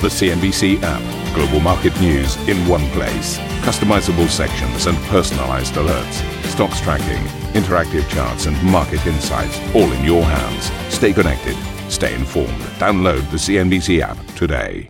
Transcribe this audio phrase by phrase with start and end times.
[0.00, 1.34] The CNBC app.
[1.34, 3.36] Global market news in one place.
[3.66, 6.22] Customizable sections and personalized alerts.
[6.44, 7.20] Stocks tracking,
[7.60, 10.70] interactive charts, and market insights all in your hands.
[10.94, 11.56] Stay connected.
[11.90, 12.60] Stay informed.
[12.78, 14.88] Download the CNBC app today.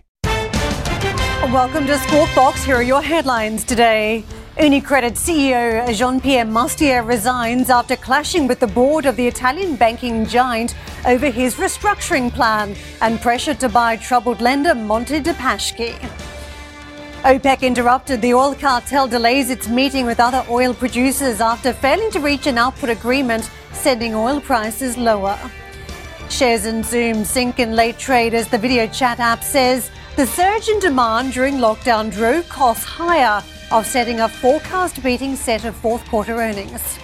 [1.51, 2.63] Welcome to Squawk Box.
[2.63, 4.23] Here are your headlines today.
[4.59, 10.75] UniCredit CEO Jean-Pierre Mustier resigns after clashing with the board of the Italian banking giant
[11.05, 15.93] over his restructuring plan and pressure to buy troubled lender Monte dei Paschi.
[17.23, 22.19] OPEC interrupted the oil cartel delays its meeting with other oil producers after failing to
[22.19, 25.39] reach an output agreement, sending oil prices lower.
[26.29, 30.67] Shares in Zoom sink in late trade as the video chat app says the surge
[30.67, 33.41] in demand during lockdown drove costs higher
[33.71, 36.99] offsetting a forecast beating set of fourth quarter earnings.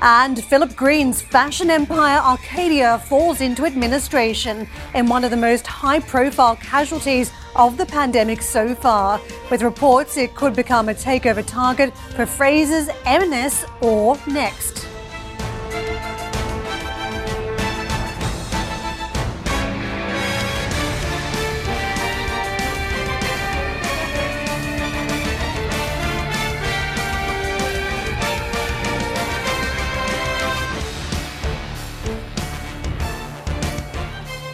[0.00, 6.00] And Philip Green's fashion empire Arcadia falls into administration in one of the most high
[6.00, 9.20] profile casualties of the pandemic so far,
[9.50, 14.87] with reports it could become a takeover target for Frasers, M&S, or Next.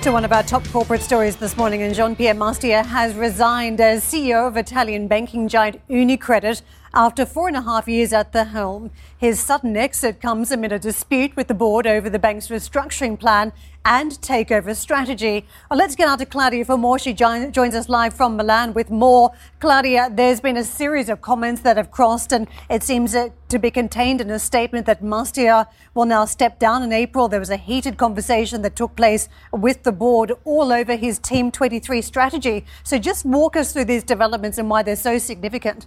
[0.05, 3.81] To one of our top corporate stories this morning, and Jean Pierre Mustier has resigned
[3.81, 6.61] as CEO of Italian banking giant Unicredit
[6.95, 8.91] after four and a half years at the helm.
[9.19, 13.53] His sudden exit comes amid a dispute with the board over the bank's restructuring plan
[13.85, 15.45] and takeover strategy.
[15.69, 16.99] Well, let's get out to Claudia for more.
[16.99, 19.33] She joins us live from Milan with more.
[19.61, 23.59] Claudia, there's been a series of comments that have crossed, and it seems uh, to
[23.59, 27.29] be contained in a statement that Mustier will now step down in April.
[27.29, 31.51] There was a heated conversation that took place with the board all over his Team
[31.51, 32.65] 23 strategy.
[32.85, 35.87] So just walk us through these developments and why they're so significant.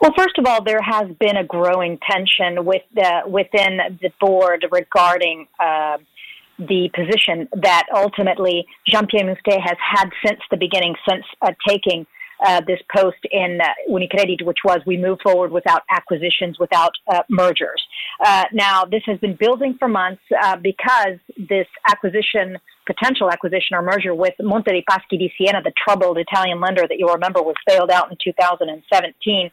[0.00, 4.64] Well, first of all, there has been a growing tension with the, within the board
[4.70, 5.98] regarding uh,
[6.58, 12.06] the position that ultimately Jean-Pierre Mustier has had since the beginning, since uh, taking
[12.44, 17.22] uh, this post in uh, Unicredit, which was we move forward without acquisitions, without uh,
[17.28, 17.82] mergers.
[18.24, 23.82] Uh, now, this has been building for months uh, because this acquisition, potential acquisition or
[23.82, 27.56] merger with Monte dei Paschi di Siena, the troubled Italian lender that you'll remember was
[27.66, 29.50] bailed out in 2017,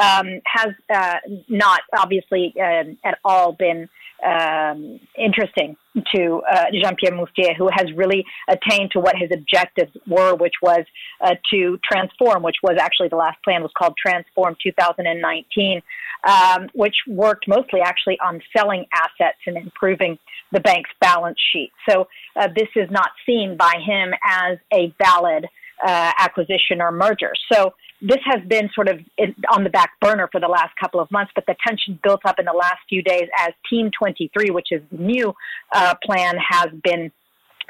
[0.00, 1.16] um, has uh,
[1.48, 3.88] not obviously um, at all been
[4.24, 5.76] um, interesting
[6.14, 10.84] to uh, Jean-Pierre Mustier, who has really attained to what his objectives were, which was
[11.20, 15.82] uh, to transform, which was actually the last plan was called Transform 2019,
[16.24, 20.18] um, which worked mostly actually on selling assets and improving
[20.52, 21.72] the bank's balance sheet.
[21.88, 25.46] So uh, this is not seen by him as a valid
[25.84, 27.32] uh, acquisition or merger.
[27.52, 29.00] So this has been sort of
[29.50, 32.38] on the back burner for the last couple of months, but the tension built up
[32.38, 35.34] in the last few days as Team 23, which is the new
[35.72, 37.10] uh, plan, has been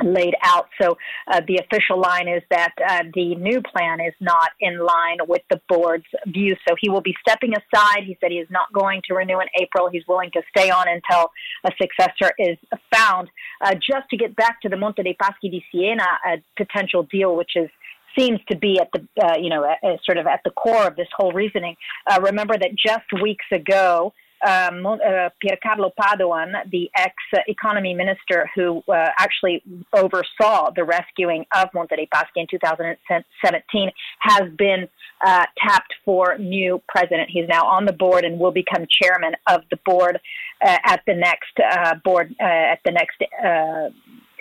[0.04, 0.68] laid out.
[0.80, 5.18] So uh, the official line is that uh, the new plan is not in line
[5.26, 6.58] with the board's views.
[6.68, 8.04] So he will be stepping aside.
[8.04, 9.88] He said he is not going to renew in April.
[9.90, 11.30] He's willing to stay on until
[11.64, 12.58] a successor is
[12.92, 13.28] found.
[13.64, 16.04] Uh, just to get back to the Monte dei Paschi di Siena
[16.56, 17.70] potential deal, which is
[18.18, 20.96] seems to be at the uh, you know uh, sort of at the core of
[20.96, 21.76] this whole reasoning.
[22.10, 24.12] Uh, remember that just weeks ago,
[24.46, 24.84] um,
[25.42, 29.62] Piercarlo Padoan, the ex-economy minister who uh, actually
[29.92, 33.90] oversaw the rescuing of Monte dei Paschi in 2017,
[34.20, 34.88] has been
[35.22, 37.30] tapped for new president.
[37.30, 40.20] He's now on the board and will become chairman of the board
[40.62, 43.22] at the next board at the next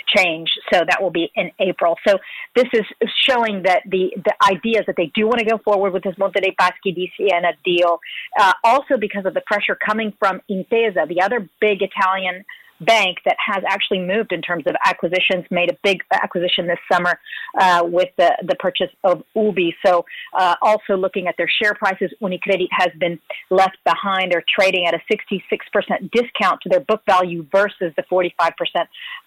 [0.07, 0.49] change.
[0.71, 1.95] So that will be in April.
[2.07, 2.17] So
[2.55, 2.85] this is
[3.27, 6.39] showing that the, the ideas that they do want to go forward with this Monte
[6.39, 7.99] dei Paschi di Siena deal,
[8.39, 12.45] uh, also because of the pressure coming from Intesa, the other big Italian
[12.81, 17.19] bank that has actually moved in terms of acquisitions, made a big acquisition this summer
[17.59, 19.75] uh, with the, the purchase of UBI.
[19.85, 23.19] So, uh, also looking at their share prices, Unicredit has been
[23.49, 28.51] left behind or trading at a 66% discount to their book value versus the 45%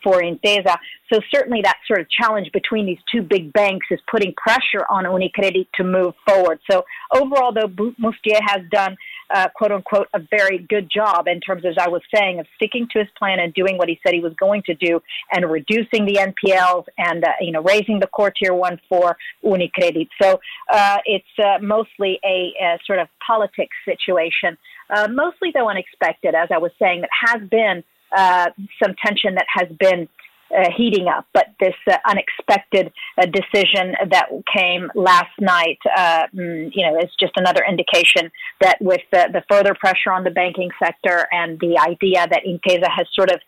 [0.02, 0.76] for Intesa.
[1.12, 5.04] So, certainly that sort of challenge between these two big banks is putting pressure on
[5.04, 6.60] Unicredit to move forward.
[6.70, 6.84] So,
[7.14, 8.96] overall, though, Mustier has done
[9.34, 12.88] uh, quote unquote, a very good job in terms, as I was saying, of sticking
[12.92, 15.00] to his plan and doing what he said he was going to do
[15.32, 20.08] and reducing the NPLs and, uh, you know, raising the core tier one for Unicredit.
[20.20, 20.40] So
[20.70, 24.56] uh, it's uh, mostly a, a, sort of politics situation,
[24.90, 27.84] uh, mostly though unexpected, as I was saying, that has been
[28.16, 28.50] uh,
[28.82, 30.08] some tension that has been
[30.56, 31.26] uh, heating up.
[31.32, 37.10] But this uh, unexpected uh, decision that came last night, uh, mm, you know, is
[37.18, 38.30] just another indication
[38.60, 42.88] that with the, the, further pressure on the banking sector and the idea that Intesa
[42.88, 43.40] has sort of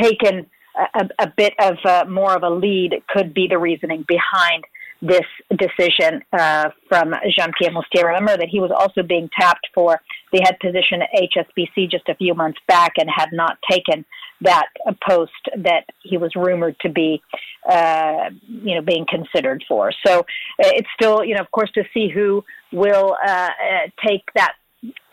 [0.00, 0.46] taken
[0.94, 4.64] a, a bit of uh, more of a lead, could be the reasoning behind
[5.02, 8.06] this decision uh, from Jean-Pierre Mustier.
[8.06, 10.00] Remember that he was also being tapped for
[10.32, 14.04] the head position at HSBC just a few months back and had not taken
[14.42, 14.66] that
[15.06, 17.22] post that he was rumored to be,
[17.68, 19.92] uh, you know, being considered for.
[20.06, 20.24] So uh,
[20.58, 24.52] it's still, you know, of course, to see who will uh, uh take that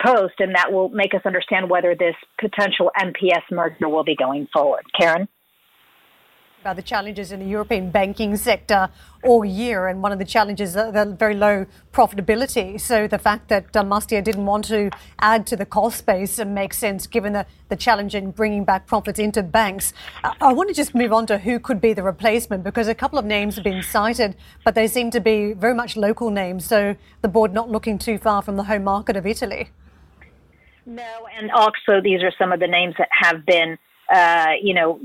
[0.04, 4.46] post, and that will make us understand whether this potential MPS merger will be going
[4.52, 4.84] forward.
[4.98, 5.26] Karen
[6.64, 8.88] about the challenges in the European banking sector
[9.22, 12.80] all year, and one of the challenges is the very low profitability.
[12.80, 16.78] So the fact that uh, Mustier didn't want to add to the cost base makes
[16.78, 19.92] sense given the, the challenge in bringing back profits into banks.
[20.22, 22.94] I, I want to just move on to who could be the replacement because a
[22.94, 24.34] couple of names have been cited,
[24.64, 26.64] but they seem to be very much local names.
[26.64, 29.68] So the board not looking too far from the home market of Italy.
[30.86, 33.76] No, and also these are some of the names that have been,
[34.10, 34.98] uh, you know,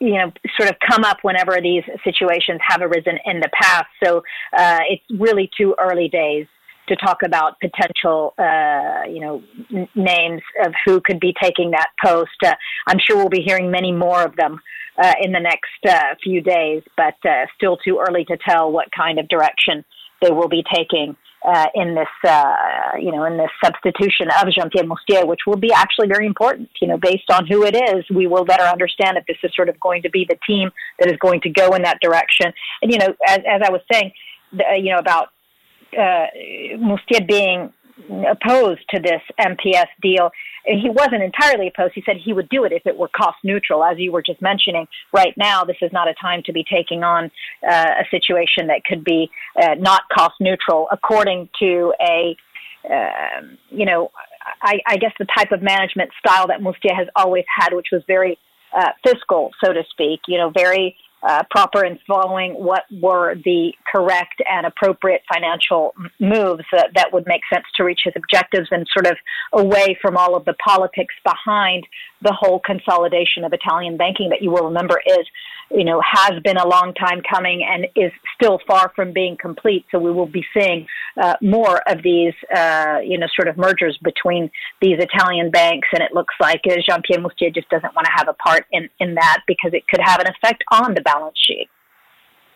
[0.00, 3.86] you know, sort of come up whenever these situations have arisen in the past.
[4.02, 4.22] So
[4.56, 6.46] uh, it's really too early days
[6.88, 9.42] to talk about potential, uh, you know,
[9.72, 12.30] n- names of who could be taking that post.
[12.44, 12.54] Uh,
[12.86, 14.60] I'm sure we'll be hearing many more of them
[15.02, 18.88] uh, in the next uh, few days, but uh, still too early to tell what
[18.96, 19.84] kind of direction
[20.20, 22.54] they will be taking uh, in this, uh,
[22.98, 26.70] you know, in this substitution of Jean-Pierre Mustier, which will be actually very important.
[26.80, 29.68] You know, based on who it is, we will better understand if this is sort
[29.68, 32.52] of going to be the team that is going to go in that direction.
[32.82, 34.12] And you know, as, as I was saying,
[34.52, 35.28] the, you know, about
[35.96, 36.26] uh,
[36.76, 37.72] Mustier being
[38.26, 40.30] opposed to this MPS deal.
[40.66, 41.94] He wasn't entirely opposed.
[41.94, 43.84] He said he would do it if it were cost neutral.
[43.84, 47.04] As you were just mentioning, right now, this is not a time to be taking
[47.04, 47.30] on
[47.68, 49.30] uh, a situation that could be
[49.60, 52.36] uh, not cost neutral, according to a,
[52.90, 54.10] uh, you know,
[54.62, 58.02] I, I, guess the type of management style that Mustier has always had, which was
[58.06, 58.38] very
[58.76, 60.96] uh, fiscal, so to speak, you know, very
[61.26, 67.26] uh, proper in following what were the correct and appropriate financial moves that, that would
[67.26, 69.16] make sense to reach his objectives and sort of
[69.52, 71.86] away from all of the politics behind
[72.20, 75.26] the whole consolidation of Italian banking that you will remember is,
[75.70, 79.84] you know, has been a long time coming and is still far from being complete.
[79.90, 80.86] So we will be seeing
[81.20, 84.50] uh, more of these, uh, you know, sort of mergers between
[84.80, 85.88] these Italian banks.
[85.92, 88.88] And it looks like uh, Jean-Pierre Mustier just doesn't want to have a part in,
[89.00, 91.68] in that because it could have an effect on the balance sheet.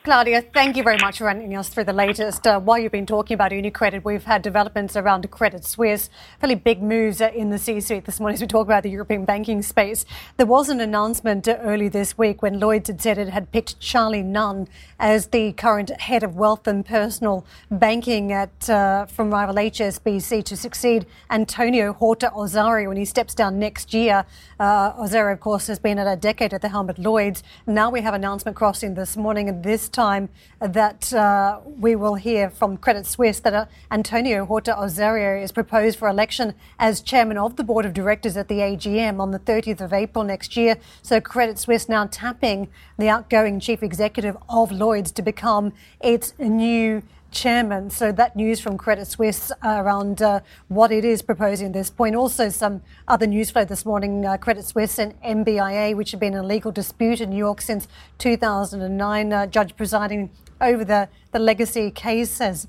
[0.05, 2.47] Claudia, thank you very much for running us through the latest.
[2.47, 6.09] Uh, while you've been talking about UniCredit, we've had developments around Credit Suisse,
[6.41, 9.25] fairly big moves uh, in the C-suite this morning as we talk about the European
[9.25, 10.07] banking space.
[10.37, 13.81] There was an announcement uh, early this week when Lloyds had said it had picked
[13.81, 14.69] Charlie Nunn
[15.01, 20.57] as the current head of wealth and personal banking at uh, from rival HSBC to
[20.57, 24.25] succeed Antonio Horta Osorio when he steps down next year.
[24.61, 27.43] Uh, Osorio, of course, has been at a decade at the helm at Lloyds.
[27.67, 30.29] Now we have announcement crossing this morning, and this time
[30.61, 35.99] that uh, we will hear from Credit Suisse that uh, Antonio Horta Osorio is proposed
[35.99, 39.81] for election as chairman of the board of directors at the AGM on the 30th
[39.81, 40.77] of April next year.
[41.03, 42.69] So Credit Suisse now tapping
[42.99, 47.91] the outgoing chief executive of Lloyds to become its new chairman.
[47.91, 52.15] So that news from Credit Suisse around uh, what it is proposing at this point.
[52.15, 54.25] Also, some other news flow this morning.
[54.25, 57.61] Uh, Credit Suisse and MBIA, which have been in a legal dispute in New York
[57.61, 57.89] since
[58.19, 59.33] 2009.
[59.33, 62.67] Uh, judge presiding over the, the legacy case has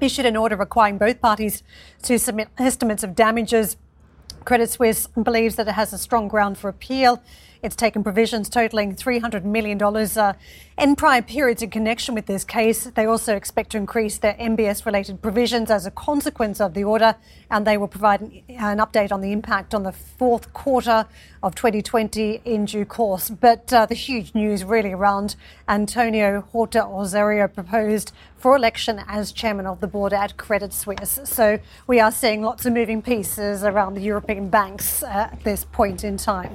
[0.00, 1.62] issued an order requiring both parties
[2.02, 3.76] to submit estimates of damages.
[4.44, 7.22] Credit Suisse believes that it has a strong ground for appeal.
[7.62, 10.32] It's taken provisions totaling $300 million uh,
[10.78, 12.84] in prior periods in connection with this case.
[12.84, 17.16] They also expect to increase their MBS related provisions as a consequence of the order,
[17.50, 21.06] and they will provide an, an update on the impact on the fourth quarter
[21.42, 23.28] of 2020 in due course.
[23.28, 25.36] But uh, the huge news really around
[25.68, 31.20] Antonio Horta Osorio proposed for election as chairman of the board at Credit Suisse.
[31.24, 35.66] So we are seeing lots of moving pieces around the European banks uh, at this
[35.66, 36.54] point in time.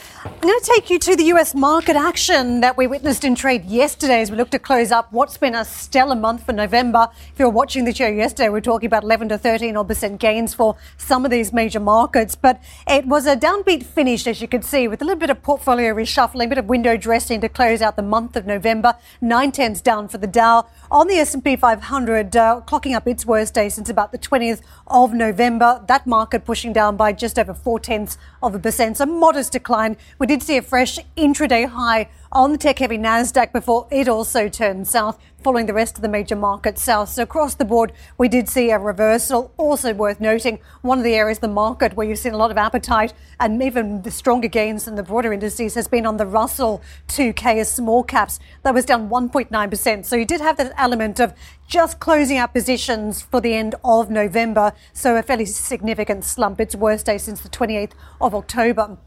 [0.23, 3.65] I'm going to take you to the US market action that we witnessed in trade
[3.65, 7.07] yesterday as we look to close up what's been a stellar month for November.
[7.33, 9.87] If you were watching the show yesterday, we are talking about 11 to 13 odd
[9.87, 14.41] percent gains for some of these major markets, but it was a downbeat finish, as
[14.43, 17.41] you can see, with a little bit of portfolio reshuffling, a bit of window dressing
[17.41, 18.93] to close out the month of November.
[19.21, 20.67] Nine tenths down for the Dow.
[20.91, 25.15] On the S&P 500, uh, clocking up its worst day since about the 20th of
[25.15, 25.83] November.
[25.87, 28.97] That market pushing down by just over four tenths of a percent.
[28.97, 33.51] So modest decline We did see a fresh intraday high on the tech heavy NASDAQ
[33.51, 37.09] before it also turned south following the rest of the major markets south.
[37.09, 39.51] So across the board, we did see a reversal.
[39.57, 42.51] Also worth noting, one of the areas of the market where you've seen a lot
[42.51, 46.25] of appetite and even the stronger gains than the broader indices has been on the
[46.25, 48.39] Russell 2K as small caps.
[48.63, 50.05] That was down 1.9%.
[50.05, 51.33] So you did have that element of
[51.67, 54.73] just closing out positions for the end of November.
[54.93, 56.61] So a fairly significant slump.
[56.61, 58.97] Its worst day since the 28th of October.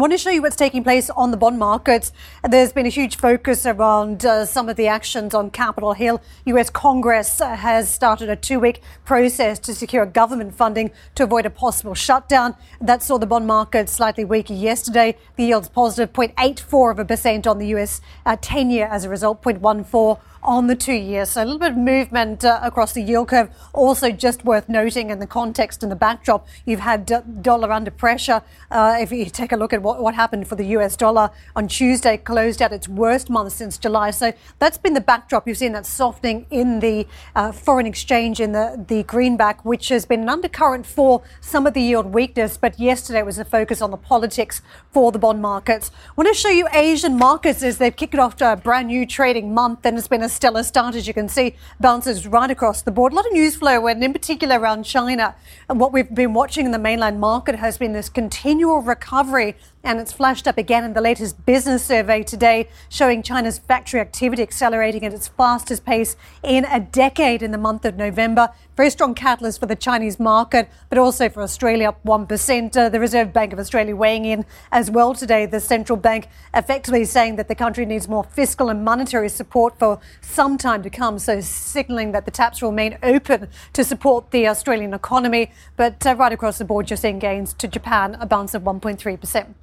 [0.00, 2.10] I want to show you what's taking place on the bond markets.
[2.42, 6.22] There's been a huge focus around uh, some of the actions on Capitol Hill.
[6.46, 11.44] US Congress uh, has started a two week process to secure government funding to avoid
[11.44, 12.56] a possible shutdown.
[12.80, 15.18] That saw the bond market slightly weaker yesterday.
[15.36, 19.10] The yield's positive 0.84 of a percent on the US uh, 10 year as a
[19.10, 21.30] result, 0.14 on the two years.
[21.30, 23.50] So a little bit of movement uh, across the yield curve.
[23.72, 27.90] Also, just worth noting in the context and the backdrop, you've had uh, dollar under
[27.90, 28.42] pressure.
[28.70, 31.68] Uh, if you take a look at what, what happened for the US dollar on
[31.68, 34.10] Tuesday, closed at its worst month since July.
[34.10, 35.48] So that's been the backdrop.
[35.48, 40.04] You've seen that softening in the uh, foreign exchange in the, the greenback, which has
[40.04, 42.56] been an undercurrent for some of the yield weakness.
[42.56, 45.90] But yesterday was a focus on the politics for the bond markets.
[46.08, 49.06] I want to show you Asian markets as they've kicked off to a brand new
[49.06, 52.82] trading month and it's been a stellar start, as you can see, bounces right across
[52.82, 53.12] the board.
[53.12, 55.34] A lot of news flow, and in particular around China.
[55.68, 59.98] And what we've been watching in the mainland market has been this continual recovery and
[59.98, 65.04] it's flashed up again in the latest business survey today, showing China's factory activity accelerating
[65.04, 68.50] at its fastest pace in a decade in the month of November.
[68.76, 72.76] Very strong catalyst for the Chinese market, but also for Australia up 1%.
[72.76, 75.46] Uh, the Reserve Bank of Australia weighing in as well today.
[75.46, 79.98] The central bank effectively saying that the country needs more fiscal and monetary support for
[80.20, 81.18] some time to come.
[81.18, 85.52] So signalling that the taps will remain open to support the Australian economy.
[85.76, 89.54] But uh, right across the board, you're seeing gains to Japan, a bounce of 1.3%.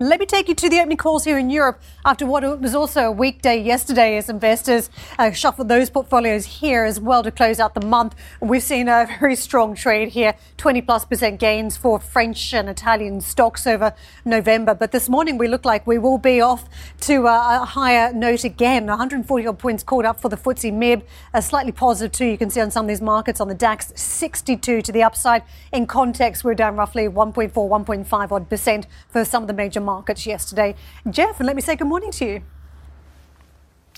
[0.00, 3.06] Let me take you to the opening calls here in Europe after what was also
[3.06, 7.74] a weekday yesterday as investors uh, shuffled those portfolios here as well to close out
[7.74, 8.14] the month.
[8.40, 13.20] We've seen a very strong trade here, 20 plus percent gains for French and Italian
[13.20, 13.92] stocks over
[14.24, 14.72] November.
[14.72, 16.68] But this morning we look like we will be off
[17.00, 18.86] to a, a higher note again.
[18.86, 21.02] 140 odd points caught up for the FTSE MIB,
[21.34, 22.26] a slightly positive too.
[22.26, 25.42] You can see on some of these markets on the DAX, 62 to the upside.
[25.72, 29.87] In context, we're down roughly 1.4, 1.5 odd percent for some of the major markets
[30.26, 30.74] yesterday.
[31.10, 32.42] Geoff, and let me say good morning to you.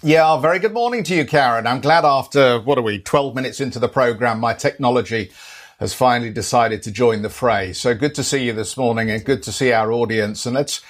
[0.02, 1.66] Yeah, very good morning to you, Karen.
[1.66, 5.30] I'm glad after, what are we, 12 minutes into the program, my technology
[5.78, 7.72] has finally decided to join the fray.
[7.72, 10.46] So good to see you this morning and good to see our audience.
[10.46, 10.80] And let's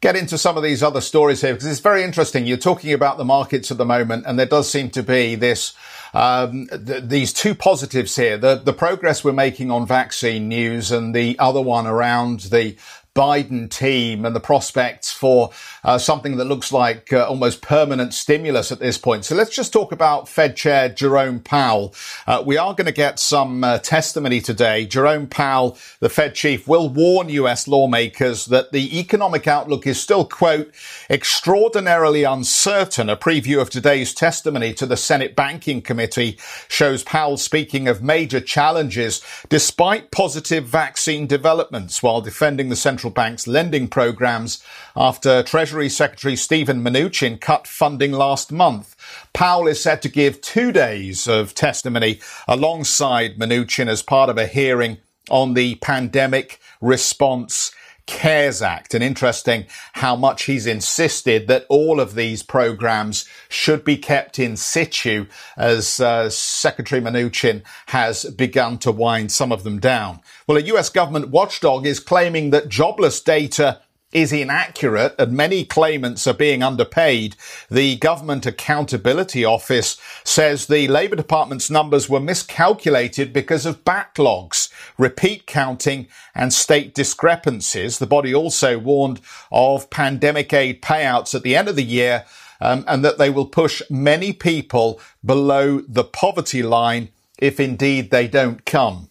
[0.00, 2.46] get into some of these other stories here because it's very interesting.
[2.46, 5.74] You're talking about the markets at the moment and there does seem to be this
[6.14, 11.14] um, th- these two positives here: the the progress we're making on vaccine news, and
[11.14, 12.76] the other one around the
[13.18, 15.50] Biden team and the prospects for
[15.82, 19.24] uh, something that looks like uh, almost permanent stimulus at this point.
[19.24, 21.92] So let's just talk about Fed Chair Jerome Powell.
[22.28, 24.86] Uh, we are going to get some uh, testimony today.
[24.86, 27.66] Jerome Powell, the Fed chief, will warn U.S.
[27.66, 30.72] lawmakers that the economic outlook is still, quote,
[31.10, 33.08] extraordinarily uncertain.
[33.08, 38.40] A preview of today's testimony to the Senate Banking Committee shows Powell speaking of major
[38.40, 44.62] challenges despite positive vaccine developments while defending the central central bank's lending programs
[44.94, 48.94] after Treasury Secretary Steven Mnuchin cut funding last month.
[49.32, 54.46] Powell is set to give two days of testimony alongside Mnuchin as part of a
[54.46, 54.98] hearing
[55.30, 57.72] on the pandemic response
[58.08, 58.94] CARES Act.
[58.94, 64.56] And interesting how much he's insisted that all of these programs should be kept in
[64.56, 70.20] situ as uh, Secretary Mnuchin has begun to wind some of them down.
[70.46, 73.80] Well, a US government watchdog is claiming that jobless data
[74.12, 77.36] is inaccurate and many claimants are being underpaid.
[77.70, 85.46] The Government Accountability Office says the Labour Department's numbers were miscalculated because of backlogs, repeat
[85.46, 87.98] counting and state discrepancies.
[87.98, 89.20] The body also warned
[89.52, 92.24] of pandemic aid payouts at the end of the year
[92.60, 98.26] um, and that they will push many people below the poverty line if indeed they
[98.26, 99.07] don't come.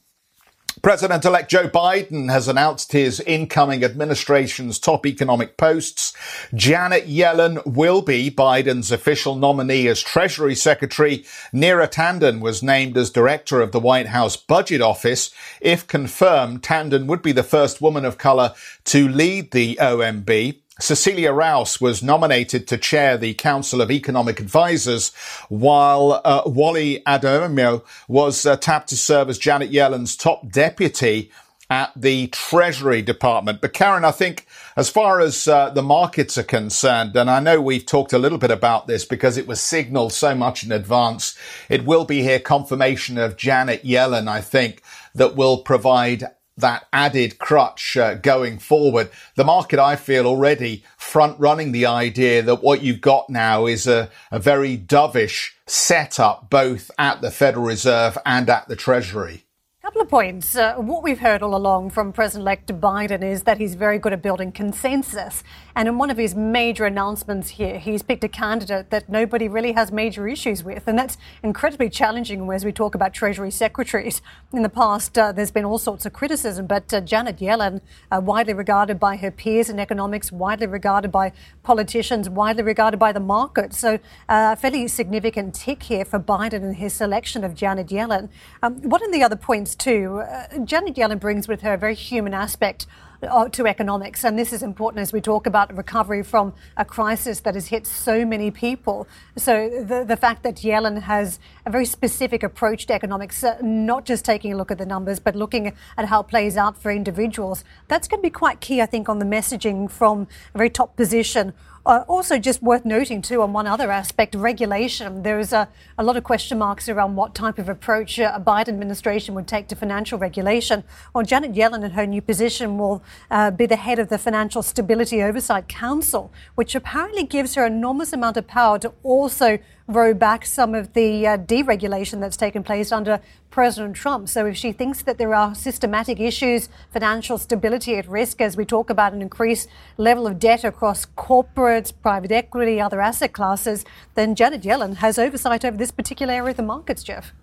[0.81, 6.13] President elect Joe Biden has announced his incoming administration's top economic posts.
[6.53, 11.25] Janet Yellen will be Biden's official nominee as Treasury Secretary.
[11.51, 15.31] Neera Tanden was named as director of the White House Budget Office.
[15.61, 18.53] If confirmed, Tanden would be the first woman of color
[18.85, 20.59] to lead the OMB.
[20.79, 25.13] Cecilia Rouse was nominated to chair the Council of Economic Advisers,
[25.49, 31.31] while uh, Wally Adeyemo was uh, tapped to serve as Janet Yellen's top deputy
[31.69, 33.59] at the Treasury Department.
[33.59, 37.59] But Karen, I think as far as uh, the markets are concerned, and I know
[37.59, 41.37] we've talked a little bit about this because it was signaled so much in advance,
[41.69, 44.81] it will be here confirmation of Janet Yellen, I think,
[45.13, 46.25] that will provide
[46.57, 49.09] that added crutch uh, going forward.
[49.35, 53.87] The market, I feel, already front running the idea that what you've got now is
[53.87, 59.43] a, a very dovish setup, both at the Federal Reserve and at the Treasury
[59.87, 60.53] couple of points.
[60.57, 64.21] Uh, what we've heard all along from President-elect Biden is that he's very good at
[64.21, 65.45] building consensus.
[65.77, 69.73] And in one of his major announcements here, he's picked a candidate that nobody really
[69.73, 70.87] has major issues with.
[70.87, 74.23] And that's incredibly challenging as we talk about Treasury secretaries.
[74.51, 77.81] In the past, uh, there's been all sorts of criticism, but uh, Janet Yellen,
[78.11, 81.31] uh, widely regarded by her peers in economics, widely regarded by
[81.61, 83.71] politicians, widely regarded by the market.
[83.75, 88.29] So uh, a fairly significant tick here for Biden in his selection of Janet Yellen.
[88.63, 91.93] Um, one of the other points too, uh, Janet Yellen brings with her a very
[91.93, 92.87] human aspect
[93.23, 94.23] uh, to economics.
[94.23, 97.87] And this is important as we talk about recovery from a crisis that has hit
[97.87, 99.07] so many people.
[99.35, 104.05] So the, the fact that Yellen has a very specific approach to economics, uh, not
[104.05, 106.89] just taking a look at the numbers, but looking at how it plays out for
[106.89, 110.69] individuals, that's going to be quite key, I think, on the messaging from a very
[110.69, 111.53] top position
[111.87, 115.23] uh, also, just worth noting too, on one other aspect, regulation.
[115.23, 119.33] There's a, a lot of question marks around what type of approach a Biden administration
[119.35, 120.83] would take to financial regulation.
[121.13, 124.61] Well, Janet Yellen, in her new position, will uh, be the head of the Financial
[124.61, 129.57] Stability Oversight Council, which apparently gives her enormous amount of power to also
[129.87, 134.27] row back some of the uh, deregulation that's taken place under President Trump.
[134.29, 138.65] So if she thinks that there are systematic issues, financial stability at risk, as we
[138.65, 144.35] talk about an increased level of debt across corporates, private equity, other asset classes, then
[144.35, 147.33] Janet Yellen has oversight over this particular area of the markets, Geoff.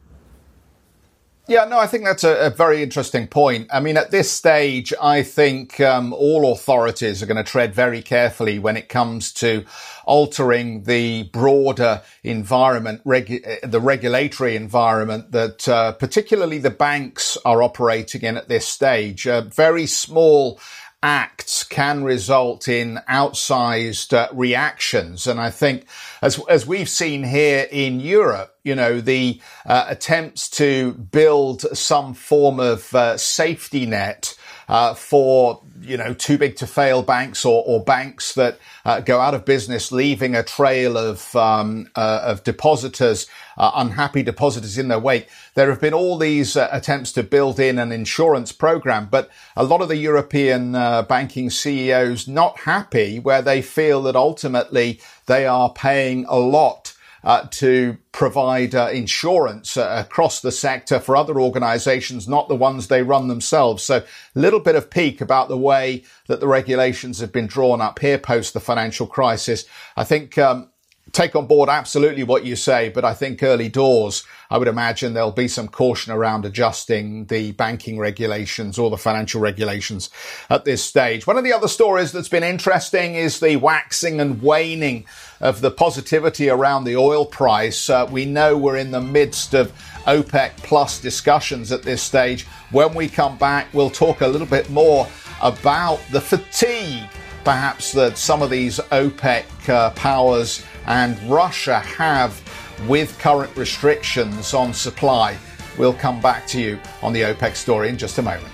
[1.46, 3.68] Yeah, no, I think that's a, a, very interesting point.
[3.70, 8.00] I mean, at this stage, I think um, all authorities are going to tread very
[8.00, 9.66] carefully when it comes to
[10.06, 18.22] altering the broader environment, regu- the regulatory environment that uh, particularly the banks are operating
[18.22, 19.26] in at this stage.
[19.26, 20.58] Uh, very small
[21.04, 25.26] acts can result in outsized uh, reactions.
[25.26, 25.86] And I think
[26.22, 32.14] as, as we've seen here in Europe, you know, the uh, attempts to build some
[32.14, 34.34] form of uh, safety net
[34.68, 39.20] uh, for you know too big to fail banks or, or banks that uh, go
[39.20, 44.88] out of business, leaving a trail of um, uh, of depositors, uh, unhappy depositors in
[44.88, 45.28] their wake.
[45.54, 49.64] There have been all these uh, attempts to build in an insurance program, but a
[49.64, 55.46] lot of the European uh, banking CEOs not happy, where they feel that ultimately they
[55.46, 56.93] are paying a lot
[57.24, 62.86] uh, to provide uh, insurance uh, across the sector for other organizations, not the ones
[62.86, 63.82] they run themselves.
[63.82, 67.80] So a little bit of pique about the way that the regulations have been drawn
[67.80, 69.64] up here post the financial crisis.
[69.96, 70.70] I think um,
[71.14, 75.14] take on board absolutely what you say, but I think early doors, I would imagine
[75.14, 80.10] there'll be some caution around adjusting the banking regulations or the financial regulations
[80.50, 81.26] at this stage.
[81.26, 85.06] One of the other stories that's been interesting is the waxing and waning
[85.40, 87.88] of the positivity around the oil price.
[87.88, 89.72] Uh, we know we're in the midst of
[90.06, 92.44] OPEC plus discussions at this stage.
[92.72, 95.06] When we come back, we'll talk a little bit more
[95.40, 97.08] about the fatigue
[97.44, 102.40] perhaps that some of these OPEC uh, powers and Russia have
[102.88, 105.36] with current restrictions on supply.
[105.78, 108.53] We'll come back to you on the OPEC story in just a moment.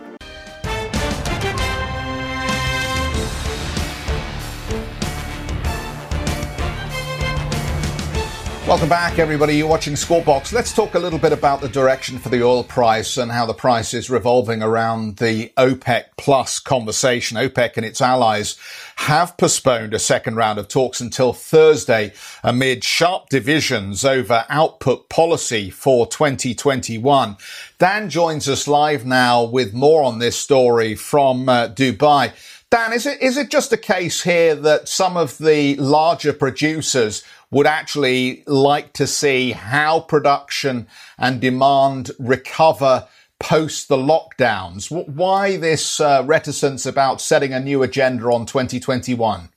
[8.71, 9.57] Welcome back, everybody.
[9.57, 10.53] You're watching Squawk Box.
[10.53, 13.53] Let's talk a little bit about the direction for the oil price and how the
[13.53, 17.35] price is revolving around the OPEC plus conversation.
[17.35, 18.57] OPEC and its allies
[18.95, 22.13] have postponed a second round of talks until Thursday
[22.45, 27.35] amid sharp divisions over output policy for 2021.
[27.77, 32.31] Dan joins us live now with more on this story from uh, Dubai.
[32.69, 37.21] Dan, is it is it just a case here that some of the larger producers
[37.51, 40.87] would actually like to see how production
[41.17, 43.07] and demand recover
[43.39, 44.89] post the lockdowns.
[44.91, 49.49] Why this uh, reticence about setting a new agenda on 2021?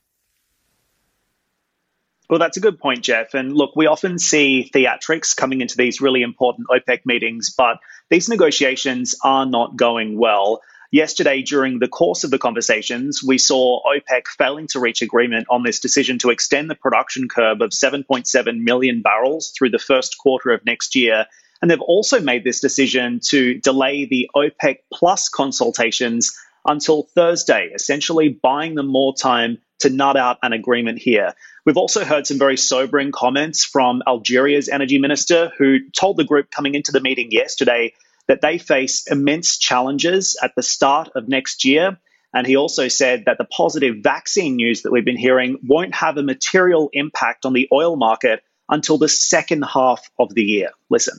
[2.29, 3.35] Well, that's a good point, Geoff.
[3.35, 7.79] And look, we often see theatrics coming into these really important OPEC meetings, but
[8.09, 10.63] these negotiations are not going well.
[10.95, 15.65] Yesterday, during the course of the conversations, we saw OPEC failing to reach agreement on
[15.65, 20.53] this decision to extend the production curve of 7.7 million barrels through the first quarter
[20.53, 21.27] of next year.
[21.61, 28.29] And they've also made this decision to delay the OPEC plus consultations until Thursday, essentially
[28.29, 31.33] buying them more time to nut out an agreement here.
[31.67, 36.53] We've also heard some very sobering comments from Algeria's energy minister, who told the group
[36.53, 37.95] coming into the meeting yesterday
[38.29, 41.99] that they face immense challenges at the start of next year.
[42.33, 46.17] And he also said that the positive vaccine news that we've been hearing won't have
[46.17, 50.71] a material impact on the oil market until the second half of the year.
[50.91, 51.19] Listen.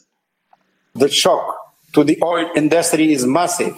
[0.93, 1.57] The shock
[1.93, 3.77] to the oil industry is massive,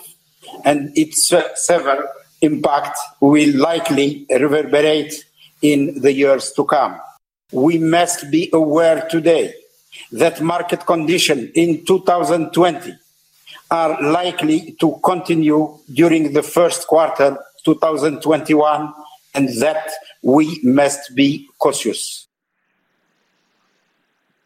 [0.64, 2.10] and its severe
[2.42, 5.14] impact will likely reverberate
[5.62, 7.00] in the years to come.
[7.52, 9.54] We must be aware today
[10.12, 12.94] that market conditions in 2020
[13.70, 18.94] are likely to continue during the first quarter 2021
[19.36, 19.92] and that
[20.24, 22.28] we must be cautious.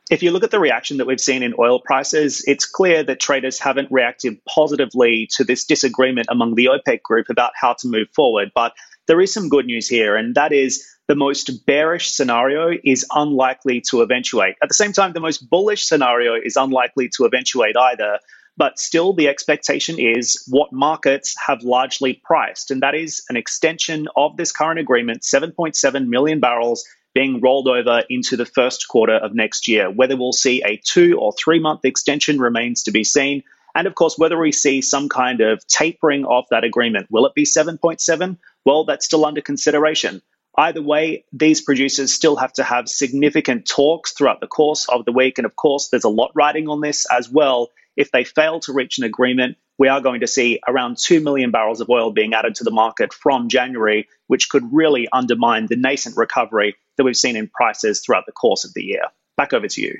[0.09, 3.21] If you look at the reaction that we've seen in oil prices, it's clear that
[3.21, 8.09] traders haven't reacted positively to this disagreement among the OPEC group about how to move
[8.13, 8.51] forward.
[8.53, 8.73] But
[9.07, 13.81] there is some good news here, and that is the most bearish scenario is unlikely
[13.89, 14.55] to eventuate.
[14.61, 18.19] At the same time, the most bullish scenario is unlikely to eventuate either.
[18.57, 24.07] But still, the expectation is what markets have largely priced, and that is an extension
[24.15, 29.33] of this current agreement, 7.7 million barrels being rolled over into the first quarter of
[29.33, 29.89] next year.
[29.89, 33.43] Whether we'll see a two or three month extension remains to be seen.
[33.75, 37.33] And of course, whether we see some kind of tapering of that agreement, will it
[37.33, 38.37] be 7.7?
[38.65, 40.21] Well, that's still under consideration.
[40.57, 45.13] Either way, these producers still have to have significant talks throughout the course of the
[45.13, 45.37] week.
[45.37, 47.69] And of course, there's a lot riding on this as well.
[47.95, 51.51] If they fail to reach an agreement, we are going to see around 2 million
[51.51, 55.75] barrels of oil being added to the market from January, which could really undermine the
[55.75, 59.03] nascent recovery that we've seen in prices throughout the course of the year.
[59.37, 59.97] Back over to you.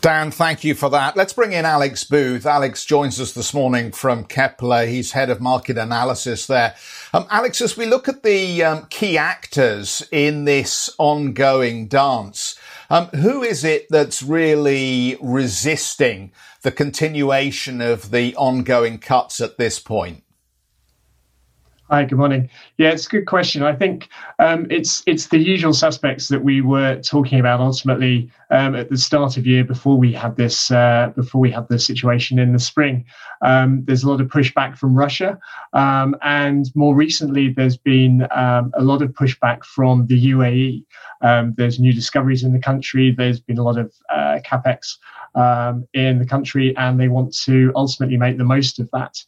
[0.00, 1.16] Dan, thank you for that.
[1.16, 2.46] Let's bring in Alex Booth.
[2.46, 4.88] Alex joins us this morning from Kpler.
[4.88, 6.74] He's head of market analysis there.
[7.12, 12.56] Um, Alex, as we look at the um, key actors in this ongoing dance,
[12.90, 19.78] um, who is it that's really resisting the continuation of the ongoing cuts at this
[19.78, 20.23] point?
[21.90, 22.48] Hi, good morning.
[22.78, 23.62] Yeah, it's a good question.
[23.62, 28.74] I think um, it's it's the usual suspects that we were talking about ultimately um,
[28.74, 32.38] at the start of year before we had this uh, before we had the situation
[32.38, 33.04] in the spring.
[33.42, 35.38] Um, there's a lot of pushback from Russia,
[35.74, 40.86] um, and more recently there's been um, a lot of pushback from the UAE.
[41.20, 43.10] Um, there's new discoveries in the country.
[43.10, 44.96] There's been a lot of uh, capex
[45.92, 49.22] in the country, and they want to ultimately make the most of that.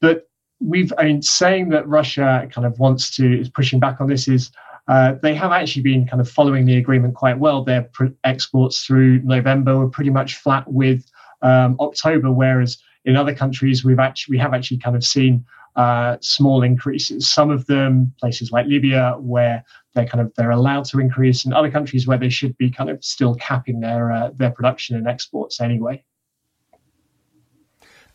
[0.00, 0.29] but
[0.60, 4.28] we've I mean saying that Russia kind of wants to is pushing back on this
[4.28, 4.50] is
[4.88, 7.62] uh, they have actually been kind of following the agreement quite well.
[7.62, 11.04] Their pr- exports through November were pretty much flat with
[11.42, 15.44] um, October, whereas in other countries we've actually we have actually kind of seen
[15.76, 17.30] uh, small increases.
[17.30, 21.54] Some of them places like Libya where they're kind of they're allowed to increase, and
[21.54, 25.08] other countries where they should be kind of still capping their uh, their production and
[25.08, 26.02] exports anyway.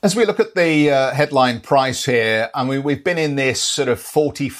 [0.05, 3.59] As we look at the uh, headline price here, I mean, we've been in this
[3.59, 4.51] sort of $45,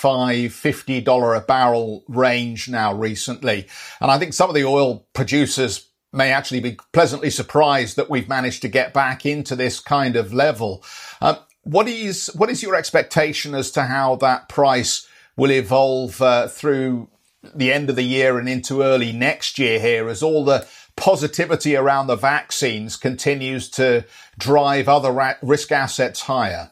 [0.48, 3.68] $50 a barrel range now recently.
[4.02, 8.28] And I think some of the oil producers may actually be pleasantly surprised that we've
[8.28, 10.84] managed to get back into this kind of level.
[11.22, 16.48] Um, what is, what is your expectation as to how that price will evolve uh,
[16.48, 17.08] through
[17.54, 21.76] the end of the year and into early next year here as all the positivity
[21.76, 24.06] around the vaccines continues to
[24.38, 26.72] drive other risk assets higher?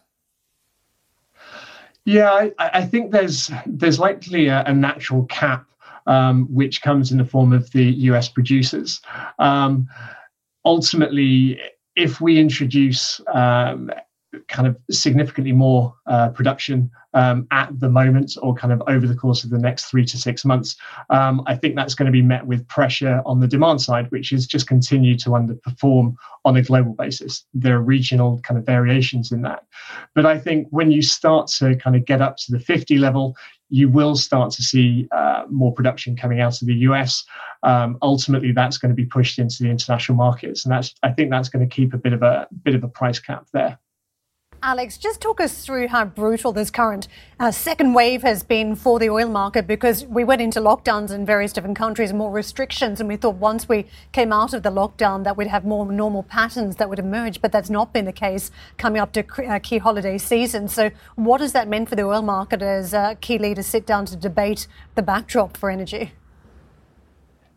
[2.05, 5.65] Yeah, I, I, think there's there's likely a, a natural cap
[6.05, 9.01] um, which comes in the form of the US producers.
[9.39, 9.88] Um,
[10.65, 11.59] ultimately,
[11.95, 13.89] if we introduce um,
[14.48, 19.15] kind of significantly more uh, production um, at the moment or kind of over the
[19.15, 20.76] course of the next three to six months,
[21.10, 24.32] um, I think that's going to be met with pressure on the demand side, which
[24.32, 26.15] is just continue to underperform
[26.46, 27.46] on a global basis.
[27.54, 29.65] There are regional kind of variations in that.
[30.15, 33.36] But I think when you start to kind of get up to the 50 level,
[33.69, 37.24] you will start to see uh, more production coming out of the US.
[37.63, 41.32] Um, ultimately, that's going to be pushed into the international markets, and that's I think
[41.32, 43.80] that's going to keep a bit of a bit of a price cap there.
[44.65, 48.97] Alex, just talk us through how brutal this current uh, second wave has been for
[48.97, 53.02] the oil market because we went into lockdowns in various different countries, and more restrictions,
[53.02, 56.23] and we thought once we came out of the lockdown that we'd have more normal
[56.23, 59.80] patterns that would emerge, but that's not been the case coming up to uh, key
[59.80, 60.69] holiday season.
[60.69, 64.06] So, what has that meant for the oil market as uh, key leaders sit down
[64.06, 66.13] to debate the backdrop for energy?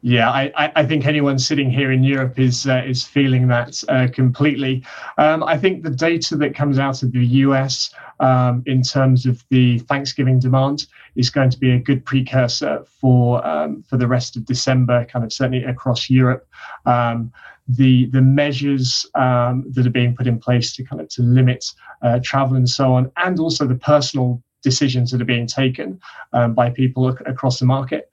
[0.07, 4.07] Yeah, I, I, think anyone sitting here in Europe is uh, is feeling that uh,
[4.15, 4.85] completely.
[5.19, 9.45] Um, I think the data that comes out of the US um, in terms of
[9.51, 14.37] the Thanksgiving demand is going to be a good precursor for um, for the rest
[14.37, 16.47] of December, kind of certainly across Europe.
[16.85, 17.33] Um,
[17.67, 21.65] the the measures um, that are being put in place to kind of to limit
[22.03, 25.99] uh, travel and so on, and also the personal decisions that are being taken
[26.33, 28.09] um, by people ac- across the market.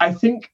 [0.00, 0.50] I think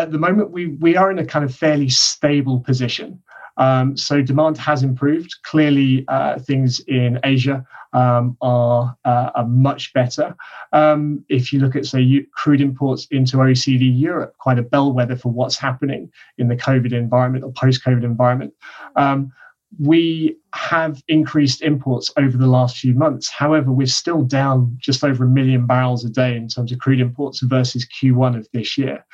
[0.00, 3.22] at the moment we we are in a kind of fairly stable position.
[3.56, 5.34] Um, so demand has improved.
[5.42, 10.34] Clearly, uh, things in Asia um, are, uh, are much better.
[10.72, 15.30] Um, if you look at, say, crude imports into OECD Europe, quite a bellwether for
[15.30, 18.54] what's happening in the COVID environment or post-COVID environment.
[18.96, 19.30] Um,
[19.78, 23.30] we have increased imports over the last few months.
[23.30, 27.00] However, we're still down just over a million barrels a day in terms of crude
[27.00, 29.04] imports versus Q1 of this year.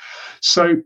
[0.41, 0.77] So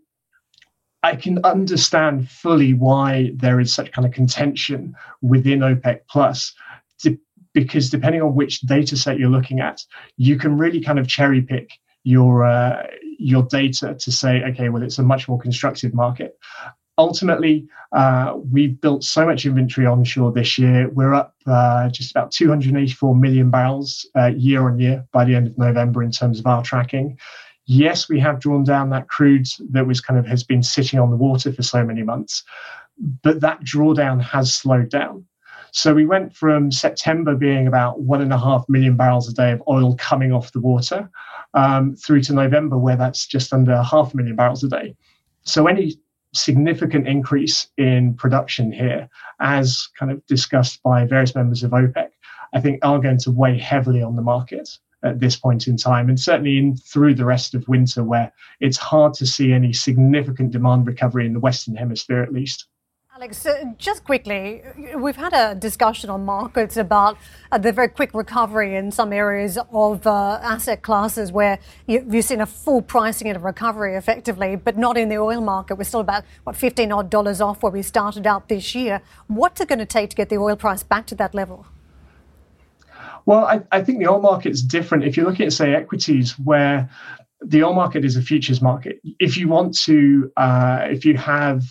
[1.04, 6.54] I can understand fully why there is such kind of contention within OPEC Plus,
[7.54, 9.82] because depending on which data set you're looking at,
[10.16, 11.70] you can really kind of cherry pick
[12.04, 12.84] your uh,
[13.20, 16.38] your data to say, okay, well, it's a much more constructive market
[17.02, 20.88] ultimately, uh, we've built so much inventory onshore this year.
[20.90, 25.48] We're up uh, just about 284 million barrels uh, year on year by the end
[25.48, 27.18] of November in terms of our tracking.
[27.66, 31.10] Yes, we have drawn down that crude that was kind of has been sitting on
[31.10, 32.44] the water for so many months,
[33.24, 35.26] but that drawdown has slowed down.
[35.72, 39.52] So we went from September being about one and a half million barrels a day
[39.52, 41.10] of oil coming off the water
[41.54, 44.96] um, through to November, where that's just under half a million barrels a day.
[45.44, 45.96] So any
[46.34, 52.10] significant increase in production here, as kind of discussed by various members of OPEC,
[52.54, 54.70] I think are going to weigh heavily on the market
[55.04, 58.78] at this point in time, and certainly in through the rest of winter, where it's
[58.78, 62.68] hard to see any significant demand recovery in the Western Hemisphere, at least.
[63.22, 64.64] Alex, uh, just quickly,
[64.96, 67.20] we've had a discussion on markets about
[67.52, 72.26] uh, the very quick recovery in some areas of uh, asset classes where you, have
[72.26, 75.76] seen a full pricing and a recovery effectively, but not in the oil market.
[75.76, 79.04] We're still about, what, 15 odd dollars off where we started out this year.
[79.28, 81.68] What's it going to take to get the oil price back to that level?
[83.28, 85.04] Well, I, I think the oil market is different.
[85.04, 86.90] If you're looking at, say, equities, where
[87.40, 91.62] the oil market is a futures market, if you want to, uh, if you have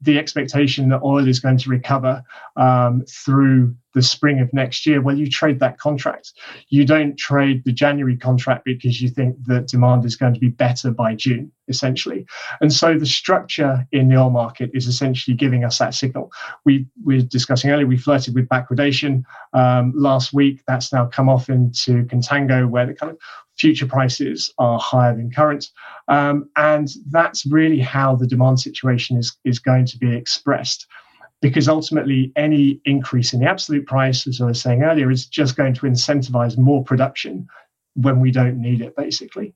[0.00, 2.22] the expectation that oil is going to recover
[2.56, 6.32] um, through the spring of next year, well, you trade that contract.
[6.68, 10.48] You don't trade the January contract because you think that demand is going to be
[10.48, 12.26] better by June, essentially.
[12.60, 16.30] And so the structure in the oil market is essentially giving us that signal.
[16.64, 20.62] We were discussing earlier, we flirted with backwardation um, last week.
[20.66, 23.18] That's now come off into contango, where the kind of
[23.58, 25.68] future prices are higher than current.
[26.08, 30.86] Um, and that's really how the demand situation is, is going to be expressed
[31.40, 35.56] because ultimately any increase in the absolute price, as I was saying earlier, is just
[35.56, 37.46] going to incentivize more production
[37.94, 39.54] when we don't need it, basically.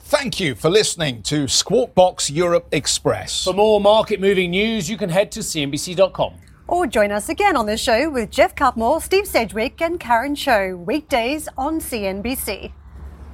[0.00, 3.44] Thank you for listening to Squawk Box Europe Express.
[3.44, 6.34] For more market moving news, you can head to CNBC.com.
[6.66, 10.76] Or join us again on the show with Geoff Cutmore, Steve Sedgwick, and Karen Tso,
[10.76, 12.72] weekdays on CNBC.